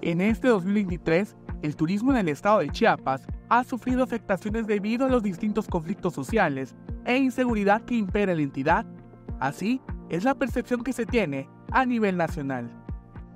[0.00, 5.08] En este 2023, el turismo en el estado de Chiapas ha sufrido afectaciones debido a
[5.08, 6.74] los distintos conflictos sociales
[7.04, 8.86] e inseguridad que impera en la entidad.
[9.38, 12.81] Así es la percepción que se tiene a nivel nacional.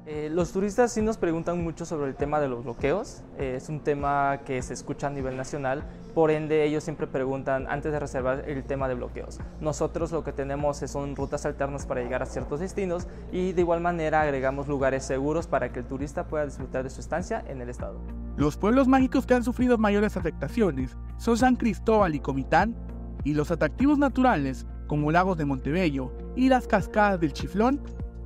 [0.09, 3.23] Eh, los turistas sí nos preguntan mucho sobre el tema de los bloqueos.
[3.39, 5.83] Eh, es un tema que se escucha a nivel nacional.
[6.15, 9.41] Por ende, ellos siempre preguntan antes de reservar el tema de bloqueos.
[9.61, 13.81] Nosotros lo que tenemos son rutas alternas para llegar a ciertos destinos y de igual
[13.81, 17.69] manera agregamos lugares seguros para que el turista pueda disfrutar de su estancia en el
[17.69, 18.01] estado.
[18.37, 22.77] Los pueblos mágicos que han sufrido mayores afectaciones son San Cristóbal y Comitán,
[23.25, 27.81] y los atractivos naturales como lagos de Montebello y las cascadas del Chiflón,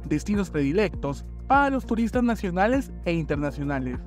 [0.07, 3.99] destinos predilectos para los turistas nacionales e internacionales.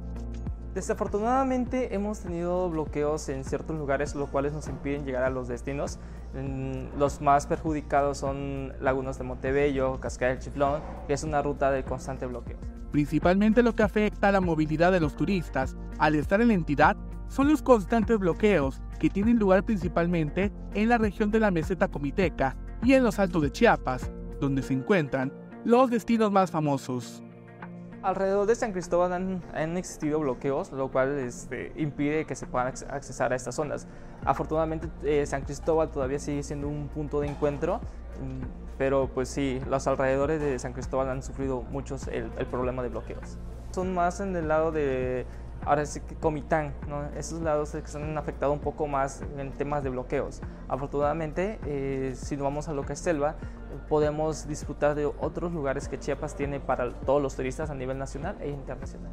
[0.73, 5.99] Desafortunadamente hemos tenido bloqueos en ciertos lugares, los cuales nos impiden llegar a los destinos.
[6.97, 11.83] Los más perjudicados son lagunas de Montebello, Cascada del Chiflón, que es una ruta de
[11.83, 12.57] constante bloqueo.
[12.91, 16.97] Principalmente lo que afecta a la movilidad de los turistas al estar en la entidad
[17.27, 22.55] son los constantes bloqueos que tienen lugar principalmente en la región de la meseta comiteca
[22.83, 25.31] y en los altos de Chiapas, donde se encuentran
[25.65, 27.23] los destinos más famosos.
[28.01, 29.13] Alrededor de San Cristóbal
[29.53, 33.87] han, existido bloqueos, lo cual este, impide que se puedan accesar a estas zonas.
[34.25, 39.61] Afortunadamente eh, San Cristóbal todavía sigue siendo un punto de encuentro, mm, pero pues sí,
[39.69, 43.37] los alrededores de San Cristóbal han sufrido muchos el problema de bloqueos.
[43.71, 45.25] Son más en el lado de
[45.65, 47.03] Ahora sí que Comitán, ¿no?
[47.17, 50.41] esos lados que se han afectado un poco más en temas de bloqueos.
[50.67, 53.35] Afortunadamente, eh, si nos vamos a lo que es selva,
[53.87, 58.35] podemos disfrutar de otros lugares que Chiapas tiene para todos los turistas a nivel nacional
[58.41, 59.11] e internacional.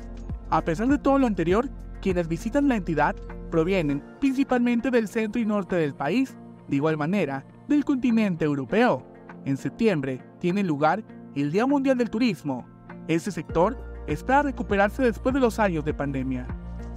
[0.51, 1.69] A pesar de todo lo anterior,
[2.01, 3.15] quienes visitan la entidad
[3.51, 6.37] provienen principalmente del centro y norte del país,
[6.69, 9.07] de igual manera del continente europeo.
[9.45, 11.03] En septiembre tiene lugar
[11.35, 12.67] el Día Mundial del Turismo.
[13.09, 16.47] Este sector espera recuperarse después de los años de pandemia.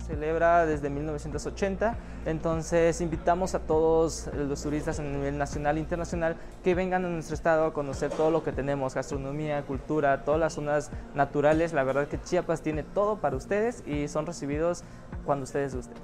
[0.05, 6.75] Celebra desde 1980, entonces invitamos a todos los turistas a nivel nacional e internacional que
[6.75, 10.92] vengan a nuestro estado a conocer todo lo que tenemos, gastronomía, cultura, todas las zonas
[11.15, 11.71] naturales.
[11.71, 14.83] La verdad que Chiapas tiene todo para ustedes y son recibidos
[15.25, 15.97] cuando ustedes gusten.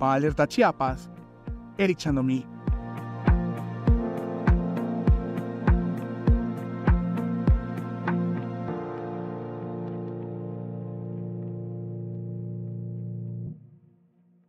[0.00, 1.08] Para Alerta Chiapas,
[1.76, 2.44] Eric Chandomí.